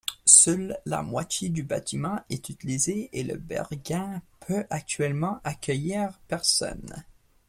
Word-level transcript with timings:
Seule 0.25 0.79
la 0.87 1.03
moitié 1.03 1.49
du 1.49 1.61
bâtiment 1.61 2.21
est 2.31 2.49
utilisée 2.49 3.11
et 3.13 3.21
le 3.21 3.37
Berghain 3.37 4.23
peut 4.39 4.65
actuellement 4.71 5.39
accueillir 5.43 6.17
personnes. 6.27 7.03